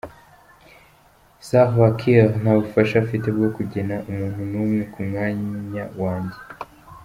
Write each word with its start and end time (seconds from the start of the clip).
Salva 1.47 1.87
Kiir 1.97 2.27
nta 2.41 2.51
bubasha 2.59 2.95
afite 3.03 3.27
bwo 3.35 3.47
kugena 3.55 3.95
umuntu 4.09 4.41
n’umwe 4.51 4.81
ku 4.91 4.99
mwanya 5.09 5.83
wanjye. 6.01 6.37